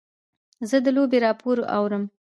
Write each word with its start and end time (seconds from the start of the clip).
زه 0.69 0.77
د 0.85 0.87
لوبې 0.95 1.17
راپور 1.25 1.57
اورم. 1.77 2.03